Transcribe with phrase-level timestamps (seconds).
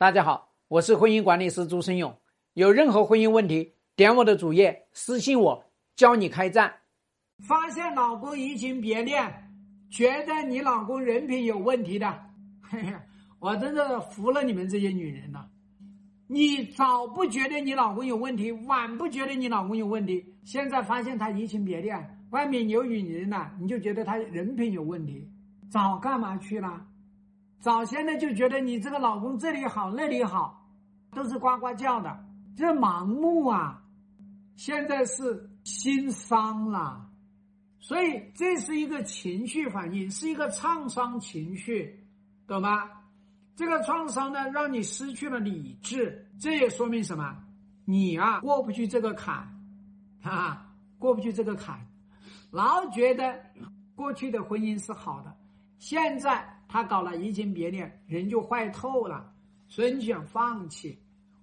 [0.00, 2.16] 大家好，我是婚姻管理师朱生勇。
[2.54, 5.64] 有任何婚姻问题，点我的主页私信我，
[5.96, 6.72] 教你开战。
[7.48, 9.50] 发现老公移情别恋，
[9.90, 12.08] 觉得你老公人品有问题的，
[12.62, 12.94] 嘿嘿，
[13.40, 15.50] 我真的服了你们这些女人了。
[16.28, 25.28] 你早不觉得你老公有问题，晚不觉得你老公有问题，现在发现他移情别恋，外面有女人了，你就觉得他人品有问题，
[25.68, 26.86] 早干嘛去了？
[27.60, 30.64] 早先呢就觉得你这个老公这里好那里好，
[31.12, 32.24] 都是呱呱叫的，
[32.56, 33.82] 这盲目啊！
[34.54, 37.08] 现在是心伤了，
[37.80, 42.04] 所以这是一个情绪反应，是一个创伤情绪，
[42.46, 42.90] 懂吗？
[43.54, 47.36] 这个创伤呢，让你失去了理智，这也说明什么？
[47.84, 49.48] 你啊过不去这个坎，
[50.22, 51.78] 啊过不去这个坎，
[52.50, 53.40] 老觉得
[53.96, 55.36] 过去的婚姻是好的，
[55.78, 56.54] 现在。
[56.70, 59.32] 他搞了移情别恋，人就坏透了，
[59.68, 60.98] 所以你想放弃。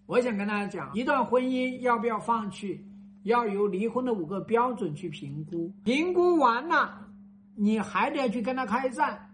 [0.05, 2.79] 我想跟大家讲，一段婚姻要不要放弃，
[3.23, 5.73] 要由离婚的五个标准去评估。
[5.83, 7.07] 评估完了，
[7.55, 9.33] 你还得去跟他开战。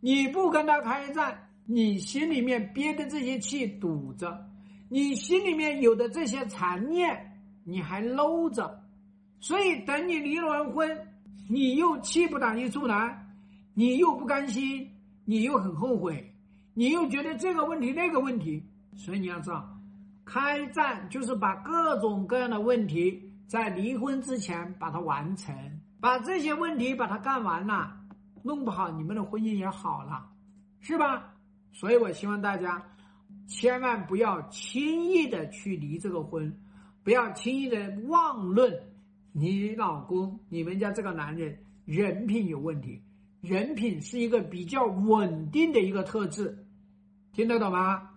[0.00, 4.44] 你不跟他开战，你心里面憋的这些气堵着，
[4.88, 8.82] 你心里面有的这些残念你还搂着，
[9.38, 10.98] 所以等你离完婚，
[11.48, 13.24] 你又气不打一处来，
[13.78, 14.90] 你又不甘心。
[15.24, 16.32] 你又很后悔，
[16.72, 19.78] 你又觉得这个问题那个问题，所以你要知道，
[20.24, 25.54] 开战就是把各种各样的问题在离婚之前把它完成，
[26.00, 27.94] 把这些问题把它干完了，
[28.42, 30.30] 弄不好你们的婚姻也好了，
[30.80, 31.34] 是吧？
[31.72, 32.82] 所以我希望大家
[33.46, 36.58] 千万不要轻易的去离这个婚，
[37.04, 38.72] 不要轻易的妄论
[39.32, 43.02] 你老公、你们家这个男人人品有问题。
[43.40, 46.66] 人品是一个比较稳定的一个特质，
[47.32, 48.10] 听得懂吗？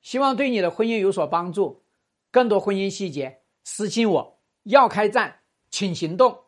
[0.00, 1.84] 希望对你的婚姻有所帮助。
[2.30, 4.40] 更多婚姻细节，私信我。
[4.64, 6.47] 要开战，请行动。